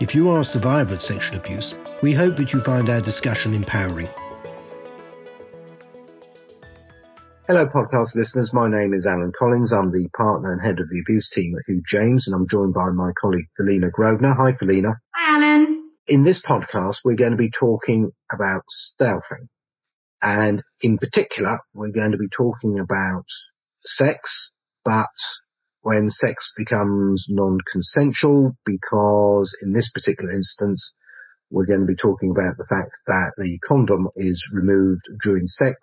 if 0.00 0.14
you 0.14 0.28
are 0.30 0.40
a 0.40 0.44
survivor 0.44 0.94
of 0.94 1.02
sexual 1.02 1.38
abuse, 1.38 1.74
we 2.02 2.12
hope 2.12 2.36
that 2.36 2.52
you 2.52 2.60
find 2.60 2.88
our 2.90 3.00
discussion 3.00 3.54
empowering. 3.54 4.08
Hello, 7.46 7.64
podcast 7.66 8.16
listeners. 8.16 8.50
My 8.52 8.68
name 8.68 8.92
is 8.92 9.06
Alan 9.06 9.32
Collins. 9.38 9.72
I'm 9.72 9.90
the 9.90 10.08
partner 10.16 10.52
and 10.52 10.60
head 10.60 10.80
of 10.80 10.88
the 10.90 10.98
abuse 10.98 11.30
team 11.32 11.54
at 11.56 11.62
Hugh 11.66 11.80
James, 11.88 12.26
and 12.26 12.34
I'm 12.34 12.48
joined 12.48 12.74
by 12.74 12.90
my 12.90 13.12
colleague 13.20 13.46
Felina 13.56 13.88
Grosvenor. 13.90 14.34
Hi, 14.34 14.52
Felina. 14.58 15.00
Hi, 15.14 15.36
Alan. 15.36 15.90
In 16.08 16.24
this 16.24 16.42
podcast, 16.42 16.96
we're 17.04 17.14
going 17.14 17.30
to 17.30 17.36
be 17.36 17.50
talking 17.50 18.10
about 18.32 18.62
stealthing. 18.68 19.48
And 20.20 20.62
in 20.80 20.98
particular, 20.98 21.60
we're 21.72 21.92
going 21.92 22.12
to 22.12 22.18
be 22.18 22.28
talking 22.36 22.80
about 22.80 23.24
sex, 23.80 24.52
but 24.84 25.06
when 25.86 26.10
sex 26.10 26.52
becomes 26.56 27.26
non-consensual, 27.28 28.56
because 28.66 29.56
in 29.62 29.72
this 29.72 29.88
particular 29.94 30.32
instance, 30.32 30.92
we're 31.48 31.64
going 31.64 31.78
to 31.78 31.86
be 31.86 31.94
talking 31.94 32.32
about 32.32 32.56
the 32.58 32.66
fact 32.68 32.90
that 33.06 33.30
the 33.36 33.56
condom 33.64 34.08
is 34.16 34.50
removed 34.52 35.02
during 35.22 35.46
sex 35.46 35.78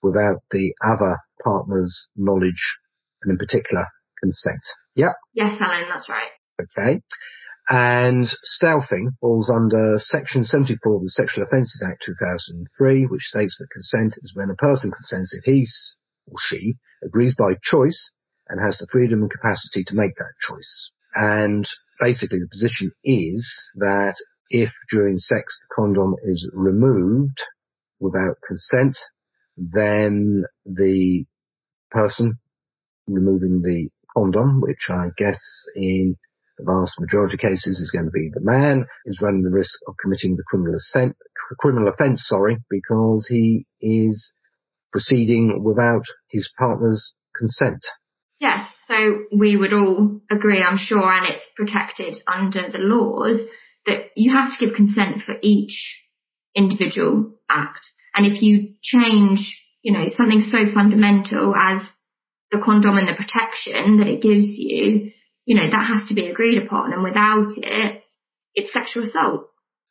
without 0.00 0.42
the 0.52 0.72
other 0.86 1.18
partner's 1.42 2.08
knowledge 2.14 2.78
and 3.24 3.32
in 3.32 3.36
particular 3.36 3.84
consent. 4.22 4.62
Yeah? 4.94 5.18
Yes, 5.34 5.60
Alan, 5.60 5.88
that's 5.88 6.08
right. 6.08 6.30
Okay. 6.62 7.02
And 7.68 8.28
stealthing 8.46 9.08
falls 9.20 9.50
under 9.50 9.98
section 9.98 10.44
74 10.44 10.94
of 10.94 11.02
the 11.02 11.08
Sexual 11.08 11.46
Offences 11.46 11.84
Act 11.84 12.04
2003, 12.06 13.06
which 13.06 13.22
states 13.22 13.56
that 13.58 13.66
consent 13.72 14.14
is 14.22 14.36
when 14.36 14.50
a 14.50 14.54
person 14.54 14.92
consents 14.92 15.34
if 15.34 15.42
he 15.42 15.66
or 16.28 16.36
she 16.38 16.76
agrees 17.02 17.34
by 17.36 17.54
choice 17.60 18.12
and 18.52 18.60
has 18.60 18.76
the 18.78 18.86
freedom 18.92 19.22
and 19.22 19.30
capacity 19.30 19.82
to 19.82 19.94
make 19.94 20.14
that 20.16 20.34
choice. 20.46 20.92
And 21.14 21.66
basically 21.98 22.38
the 22.38 22.48
position 22.48 22.92
is 23.02 23.50
that 23.76 24.14
if 24.50 24.70
during 24.90 25.16
sex 25.16 25.58
the 25.62 25.74
condom 25.74 26.14
is 26.24 26.48
removed 26.52 27.40
without 27.98 28.36
consent, 28.46 28.98
then 29.56 30.44
the 30.66 31.24
person 31.90 32.38
removing 33.06 33.62
the 33.62 33.88
condom, 34.14 34.60
which 34.60 34.88
I 34.90 35.08
guess 35.16 35.40
in 35.74 36.16
the 36.58 36.64
vast 36.64 37.00
majority 37.00 37.34
of 37.34 37.40
cases 37.40 37.80
is 37.80 37.90
going 37.90 38.04
to 38.04 38.10
be 38.10 38.30
the 38.34 38.40
man, 38.42 38.84
is 39.06 39.20
running 39.22 39.42
the 39.42 39.50
risk 39.50 39.78
of 39.88 39.94
committing 40.00 40.36
the 40.36 40.44
criminal, 40.46 40.78
criminal 41.58 41.88
offence, 41.88 42.26
sorry, 42.26 42.58
because 42.68 43.26
he 43.30 43.66
is 43.80 44.34
proceeding 44.92 45.64
without 45.64 46.04
his 46.28 46.52
partner's 46.58 47.14
consent. 47.34 47.82
Yes, 48.42 48.66
so 48.88 49.20
we 49.30 49.56
would 49.56 49.72
all 49.72 50.20
agree, 50.28 50.64
I'm 50.64 50.76
sure, 50.76 50.98
and 50.98 51.26
it's 51.28 51.46
protected 51.54 52.18
under 52.26 52.72
the 52.72 52.78
laws 52.78 53.40
that 53.86 54.06
you 54.16 54.32
have 54.32 54.50
to 54.50 54.66
give 54.66 54.74
consent 54.74 55.22
for 55.24 55.36
each 55.42 56.02
individual 56.52 57.34
act. 57.48 57.86
And 58.12 58.26
if 58.26 58.42
you 58.42 58.74
change, 58.82 59.62
you 59.82 59.92
know, 59.92 60.06
something 60.16 60.40
so 60.50 60.74
fundamental 60.74 61.54
as 61.54 61.82
the 62.50 62.58
condom 62.58 62.98
and 62.98 63.06
the 63.06 63.14
protection 63.14 63.98
that 63.98 64.08
it 64.08 64.20
gives 64.20 64.48
you, 64.48 65.12
you 65.44 65.54
know, 65.54 65.70
that 65.70 65.86
has 65.86 66.08
to 66.08 66.14
be 66.14 66.26
agreed 66.26 66.60
upon. 66.60 66.92
And 66.92 67.04
without 67.04 67.52
it, 67.56 68.02
it's 68.56 68.72
sexual 68.72 69.04
assault. 69.04 69.46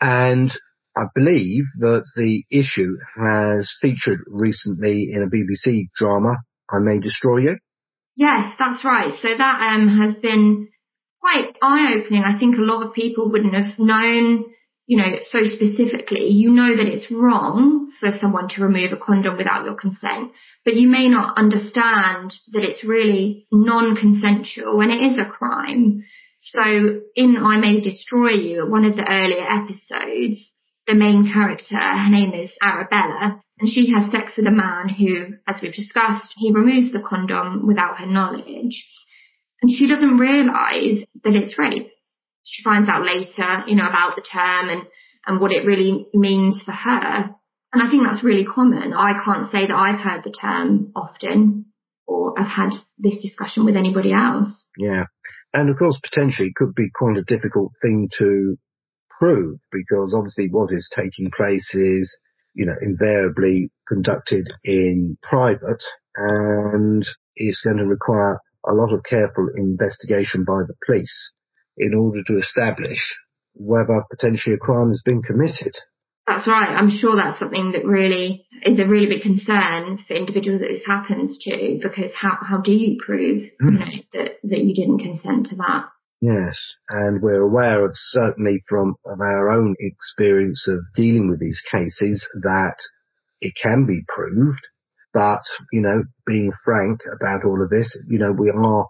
And 0.00 0.56
I 0.96 1.06
believe 1.16 1.64
that 1.80 2.04
the 2.14 2.44
issue 2.52 2.96
has 3.16 3.74
featured 3.82 4.20
recently 4.28 5.10
in 5.12 5.24
a 5.24 5.26
BBC 5.26 5.88
drama, 5.98 6.36
I 6.70 6.78
May 6.78 7.00
Destroy 7.00 7.38
You. 7.38 7.56
Yes, 8.16 8.54
that's 8.58 8.84
right. 8.84 9.12
So 9.20 9.28
that 9.36 9.74
um, 9.74 9.88
has 10.00 10.14
been 10.14 10.68
quite 11.20 11.54
eye-opening. 11.60 12.22
I 12.24 12.38
think 12.38 12.56
a 12.56 12.62
lot 12.62 12.86
of 12.86 12.94
people 12.94 13.30
wouldn't 13.30 13.54
have 13.54 13.78
known, 13.78 14.44
you 14.86 14.96
know, 14.96 15.18
so 15.30 15.40
specifically. 15.44 16.28
You 16.28 16.50
know 16.50 16.76
that 16.76 16.86
it's 16.86 17.10
wrong 17.10 17.90
for 18.00 18.12
someone 18.18 18.48
to 18.50 18.62
remove 18.62 18.92
a 18.92 18.96
condom 18.96 19.36
without 19.36 19.64
your 19.66 19.74
consent, 19.74 20.32
but 20.64 20.74
you 20.74 20.88
may 20.88 21.08
not 21.08 21.36
understand 21.36 22.32
that 22.52 22.62
it's 22.62 22.84
really 22.84 23.46
non-consensual 23.52 24.80
and 24.80 24.92
it 24.92 25.12
is 25.12 25.18
a 25.18 25.28
crime. 25.28 26.04
So 26.38 27.00
in 27.14 27.36
I 27.36 27.58
May 27.58 27.80
Destroy 27.80 28.30
You, 28.30 28.70
one 28.70 28.84
of 28.84 28.96
the 28.96 29.06
earlier 29.08 29.44
episodes, 29.46 30.52
the 30.86 30.94
main 30.94 31.30
character, 31.32 31.76
her 31.76 32.10
name 32.10 32.32
is 32.32 32.50
Arabella, 32.62 33.40
and 33.58 33.68
she 33.68 33.92
has 33.92 34.10
sex 34.10 34.36
with 34.36 34.46
a 34.46 34.50
man 34.50 34.88
who, 34.88 35.34
as 35.46 35.60
we've 35.60 35.74
discussed, 35.74 36.32
he 36.36 36.52
removes 36.52 36.92
the 36.92 37.00
condom 37.00 37.66
without 37.66 37.98
her 37.98 38.06
knowledge. 38.06 38.86
And 39.62 39.70
she 39.74 39.88
doesn't 39.88 40.18
realise 40.18 41.04
that 41.24 41.34
it's 41.34 41.58
rape. 41.58 41.90
She 42.44 42.62
finds 42.62 42.88
out 42.88 43.04
later, 43.04 43.64
you 43.66 43.74
know, 43.74 43.88
about 43.88 44.14
the 44.14 44.22
term 44.22 44.68
and, 44.68 44.82
and 45.26 45.40
what 45.40 45.52
it 45.52 45.66
really 45.66 46.06
means 46.14 46.62
for 46.64 46.72
her. 46.72 47.30
And 47.72 47.82
I 47.82 47.90
think 47.90 48.04
that's 48.04 48.22
really 48.22 48.44
common. 48.44 48.92
I 48.92 49.14
can't 49.24 49.50
say 49.50 49.66
that 49.66 49.74
I've 49.74 49.98
heard 49.98 50.22
the 50.22 50.30
term 50.30 50.92
often 50.94 51.66
or 52.06 52.38
I've 52.38 52.46
had 52.46 52.70
this 52.98 53.20
discussion 53.20 53.64
with 53.64 53.76
anybody 53.76 54.12
else. 54.12 54.66
Yeah. 54.78 55.04
And 55.52 55.70
of 55.70 55.78
course, 55.78 55.98
potentially 56.02 56.48
it 56.48 56.54
could 56.54 56.74
be 56.74 56.88
quite 56.94 57.16
a 57.16 57.24
difficult 57.24 57.72
thing 57.82 58.08
to 58.18 58.56
prove 59.18 59.58
because 59.72 60.14
obviously 60.14 60.48
what 60.50 60.72
is 60.72 60.90
taking 60.94 61.30
place 61.36 61.70
is, 61.74 62.16
you 62.54 62.66
know, 62.66 62.74
invariably 62.80 63.70
conducted 63.88 64.48
in 64.64 65.16
private 65.22 65.82
and 66.16 67.06
is 67.36 67.60
going 67.62 67.76
to 67.76 67.84
require 67.84 68.40
a 68.66 68.72
lot 68.72 68.92
of 68.92 69.04
careful 69.04 69.48
investigation 69.56 70.44
by 70.44 70.62
the 70.66 70.74
police 70.84 71.32
in 71.76 71.94
order 71.94 72.22
to 72.26 72.38
establish 72.38 73.16
whether 73.54 74.04
potentially 74.10 74.54
a 74.54 74.58
crime 74.58 74.88
has 74.88 75.02
been 75.04 75.22
committed. 75.22 75.74
That's 76.26 76.48
right. 76.48 76.68
I'm 76.68 76.90
sure 76.90 77.14
that's 77.14 77.38
something 77.38 77.72
that 77.72 77.84
really 77.84 78.46
is 78.62 78.80
a 78.80 78.86
really 78.86 79.06
big 79.06 79.22
concern 79.22 80.04
for 80.08 80.14
individuals 80.14 80.60
that 80.60 80.68
this 80.68 80.84
happens 80.84 81.38
to 81.42 81.78
because 81.80 82.12
how, 82.14 82.36
how 82.42 82.58
do 82.58 82.72
you 82.72 82.98
prove 83.04 83.44
mm. 83.62 83.72
you 83.72 83.78
know, 83.78 83.86
that, 84.12 84.30
that 84.42 84.58
you 84.58 84.74
didn't 84.74 84.98
consent 84.98 85.46
to 85.48 85.56
that? 85.56 85.84
Yes, 86.26 86.58
and 86.88 87.22
we're 87.22 87.42
aware 87.42 87.84
of 87.84 87.92
certainly 87.94 88.60
from 88.68 88.96
of 89.04 89.20
our 89.20 89.48
own 89.48 89.76
experience 89.78 90.66
of 90.66 90.80
dealing 90.92 91.30
with 91.30 91.38
these 91.38 91.62
cases 91.70 92.26
that 92.42 92.74
it 93.40 93.54
can 93.54 93.86
be 93.86 94.00
proved, 94.08 94.66
but 95.14 95.42
you 95.70 95.80
know, 95.82 96.02
being 96.26 96.50
frank 96.64 97.02
about 97.14 97.44
all 97.44 97.62
of 97.62 97.70
this, 97.70 97.96
you 98.08 98.18
know, 98.18 98.32
we 98.32 98.50
are 98.50 98.88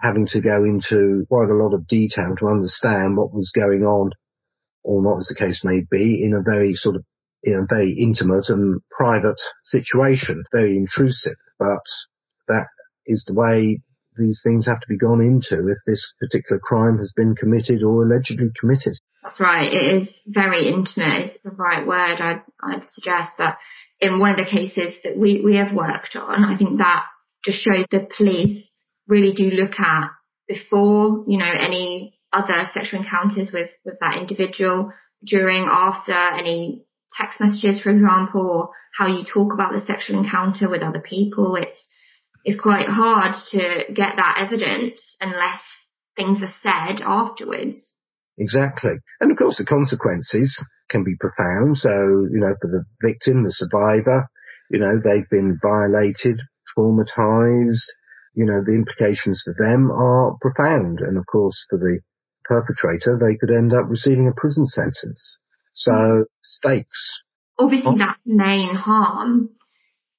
having 0.00 0.26
to 0.26 0.40
go 0.40 0.64
into 0.64 1.24
quite 1.28 1.50
a 1.50 1.54
lot 1.54 1.72
of 1.72 1.86
detail 1.86 2.34
to 2.36 2.48
understand 2.48 3.16
what 3.16 3.32
was 3.32 3.52
going 3.54 3.84
on, 3.84 4.10
or 4.82 5.04
not 5.04 5.18
as 5.18 5.28
the 5.28 5.36
case 5.38 5.62
may 5.62 5.82
be, 5.88 6.20
in 6.24 6.34
a 6.34 6.42
very 6.42 6.74
sort 6.74 6.96
of 6.96 7.04
in 7.44 7.54
a 7.54 7.66
very 7.72 7.92
intimate 7.92 8.48
and 8.48 8.80
private 8.90 9.40
situation, 9.62 10.42
very 10.52 10.76
intrusive, 10.76 11.36
but 11.60 11.86
that 12.48 12.66
is 13.06 13.22
the 13.28 13.34
way 13.34 13.80
these 14.16 14.40
things 14.44 14.66
have 14.66 14.80
to 14.80 14.86
be 14.88 14.98
gone 14.98 15.20
into 15.20 15.68
if 15.68 15.78
this 15.86 16.14
particular 16.20 16.60
crime 16.60 16.98
has 16.98 17.12
been 17.16 17.34
committed 17.34 17.82
or 17.82 18.04
allegedly 18.04 18.50
committed. 18.58 18.94
That's 19.22 19.40
right. 19.40 19.72
It 19.72 20.02
is 20.02 20.08
very 20.26 20.68
intimate. 20.68 21.32
It's 21.32 21.42
the 21.44 21.50
right 21.50 21.86
word 21.86 22.20
I'd, 22.20 22.42
I'd 22.62 22.88
suggest. 22.88 23.32
But 23.38 23.56
in 24.00 24.18
one 24.18 24.30
of 24.30 24.36
the 24.36 24.50
cases 24.50 24.94
that 25.04 25.16
we, 25.16 25.40
we 25.40 25.56
have 25.56 25.72
worked 25.72 26.16
on, 26.16 26.44
I 26.44 26.56
think 26.58 26.78
that 26.78 27.04
just 27.44 27.58
shows 27.58 27.86
the 27.90 28.08
police 28.16 28.68
really 29.06 29.32
do 29.32 29.50
look 29.50 29.78
at 29.78 30.10
before, 30.48 31.24
you 31.26 31.38
know, 31.38 31.50
any 31.50 32.18
other 32.32 32.66
sexual 32.72 33.00
encounters 33.00 33.50
with, 33.52 33.70
with 33.84 33.98
that 34.00 34.18
individual, 34.18 34.92
during, 35.24 35.68
after 35.70 36.12
any 36.12 36.84
text 37.16 37.40
messages, 37.40 37.80
for 37.80 37.90
example, 37.90 38.40
or 38.40 38.70
how 38.96 39.06
you 39.06 39.24
talk 39.24 39.52
about 39.52 39.72
the 39.72 39.84
sexual 39.84 40.18
encounter 40.18 40.68
with 40.68 40.82
other 40.82 41.00
people. 41.00 41.56
It's, 41.56 41.86
it's 42.44 42.60
quite 42.60 42.86
hard 42.86 43.34
to 43.50 43.92
get 43.92 44.16
that 44.16 44.36
evidence 44.38 45.16
unless 45.20 45.62
things 46.16 46.42
are 46.42 46.54
said 46.60 47.02
afterwards. 47.04 47.94
Exactly. 48.38 48.92
And 49.20 49.30
of 49.30 49.38
course 49.38 49.58
the 49.58 49.64
consequences 49.64 50.58
can 50.90 51.04
be 51.04 51.16
profound. 51.18 51.76
So, 51.76 51.90
you 51.90 52.40
know, 52.40 52.54
for 52.60 52.68
the 52.68 52.84
victim, 53.06 53.44
the 53.44 53.52
survivor, 53.52 54.28
you 54.70 54.78
know, 54.78 55.00
they've 55.02 55.28
been 55.30 55.58
violated, 55.62 56.40
traumatized, 56.76 57.86
you 58.34 58.46
know, 58.46 58.62
the 58.64 58.74
implications 58.74 59.42
for 59.44 59.54
them 59.58 59.90
are 59.90 60.36
profound. 60.40 61.00
And 61.00 61.18
of 61.18 61.26
course 61.26 61.64
for 61.70 61.78
the 61.78 62.00
perpetrator, 62.44 63.18
they 63.20 63.36
could 63.36 63.54
end 63.54 63.72
up 63.72 63.88
receiving 63.88 64.28
a 64.28 64.40
prison 64.40 64.66
sentence. 64.66 65.38
So 65.74 66.24
stakes. 66.42 67.22
Obviously, 67.58 67.92
oh. 67.94 67.98
that's 67.98 68.18
main 68.26 68.74
harm. 68.74 69.50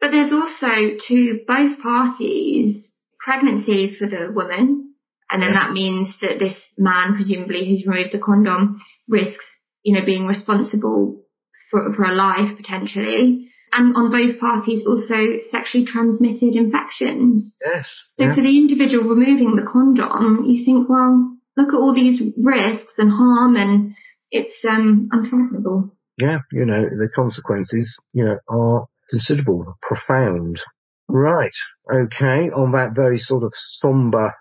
But 0.03 0.11
there's 0.11 0.33
also 0.33 0.97
to 1.07 1.39
both 1.47 1.79
parties 1.81 2.91
pregnancy 3.19 3.95
for 3.97 4.05
the 4.05 4.33
woman. 4.33 4.95
And 5.31 5.41
then 5.41 5.53
that 5.53 5.71
means 5.71 6.13
that 6.19 6.39
this 6.39 6.55
man, 6.77 7.15
presumably 7.15 7.69
who's 7.69 7.87
removed 7.87 8.09
the 8.11 8.19
condom, 8.19 8.81
risks, 9.07 9.45
you 9.81 9.95
know, 9.95 10.05
being 10.05 10.27
responsible 10.27 11.23
for, 11.71 11.93
for 11.93 12.03
a 12.03 12.13
life 12.13 12.57
potentially. 12.57 13.47
And 13.71 13.95
on 13.95 14.11
both 14.11 14.41
parties 14.41 14.85
also 14.85 15.39
sexually 15.49 15.85
transmitted 15.85 16.53
infections. 16.53 17.55
Yes. 17.65 17.85
So 18.19 18.25
yeah. 18.25 18.35
for 18.35 18.41
the 18.41 18.57
individual 18.57 19.05
removing 19.05 19.55
the 19.55 19.65
condom, 19.71 20.43
you 20.43 20.65
think, 20.65 20.89
well, 20.89 21.37
look 21.55 21.69
at 21.69 21.79
all 21.79 21.95
these 21.95 22.21
risks 22.35 22.91
and 22.97 23.09
harm 23.09 23.55
and 23.55 23.95
it's 24.31 24.65
um 24.69 25.07
unfathomable. 25.13 25.95
Yeah, 26.17 26.39
you 26.51 26.65
know, 26.65 26.81
the 26.81 27.07
consequences, 27.15 27.97
you 28.11 28.25
know, 28.25 28.37
are 28.49 28.87
considerable, 29.13 29.77
profound. 29.81 30.59
Right. 31.07 31.53
Okay. 31.93 32.49
On 32.49 32.71
that 32.71 32.95
very 32.95 33.19
sort 33.19 33.43
of 33.43 33.51
somber 33.53 34.33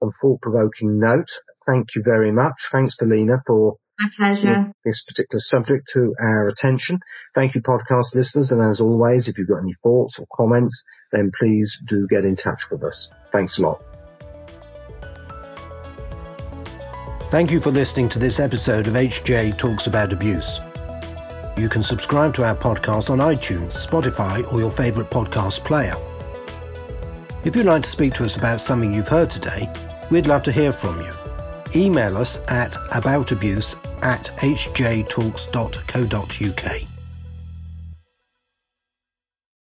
and 0.00 0.12
thought-provoking 0.22 0.98
note, 0.98 1.28
thank 1.66 1.88
you 1.94 2.02
very 2.02 2.32
much. 2.32 2.54
Thanks 2.72 2.96
Felina 2.98 3.42
for 3.46 3.76
my 4.00 4.08
pleasure. 4.16 4.72
This 4.84 5.04
particular 5.06 5.40
subject 5.40 5.88
to 5.92 6.14
our 6.20 6.48
attention. 6.48 6.98
Thank 7.34 7.54
you, 7.54 7.62
podcast 7.62 8.14
listeners. 8.14 8.50
And 8.50 8.60
as 8.60 8.80
always, 8.80 9.28
if 9.28 9.38
you've 9.38 9.48
got 9.48 9.62
any 9.62 9.74
thoughts 9.82 10.18
or 10.18 10.26
comments, 10.34 10.82
then 11.12 11.30
please 11.38 11.72
do 11.88 12.06
get 12.10 12.24
in 12.24 12.34
touch 12.34 12.60
with 12.70 12.82
us. 12.82 13.10
Thanks 13.32 13.58
a 13.58 13.62
lot. 13.62 13.82
Thank 17.30 17.50
you 17.50 17.60
for 17.60 17.70
listening 17.70 18.08
to 18.10 18.18
this 18.18 18.40
episode 18.40 18.86
of 18.86 18.94
HJ 18.94 19.58
Talks 19.58 19.86
About 19.86 20.12
Abuse. 20.12 20.60
You 21.56 21.68
can 21.68 21.82
subscribe 21.82 22.34
to 22.34 22.44
our 22.44 22.56
podcast 22.56 23.10
on 23.10 23.18
iTunes, 23.18 23.86
Spotify, 23.86 24.50
or 24.52 24.58
your 24.58 24.72
favourite 24.72 25.10
podcast 25.10 25.64
player. 25.64 25.94
If 27.44 27.54
you'd 27.54 27.66
like 27.66 27.84
to 27.84 27.90
speak 27.90 28.14
to 28.14 28.24
us 28.24 28.36
about 28.36 28.60
something 28.60 28.92
you've 28.92 29.08
heard 29.08 29.30
today, 29.30 29.72
we'd 30.10 30.26
love 30.26 30.42
to 30.44 30.52
hear 30.52 30.72
from 30.72 31.00
you. 31.00 31.12
Email 31.76 32.16
us 32.16 32.38
at 32.48 32.72
aboutabuse 32.90 33.76
at 34.02 34.32
hjtalks.co.uk. 34.38 36.93